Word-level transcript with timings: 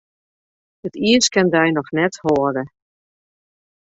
It 0.85 0.93
iis 1.09 1.25
kin 1.33 1.47
dy 1.53 1.63
noch 1.71 1.89
net 1.95 2.15
hâlde. 2.23 2.63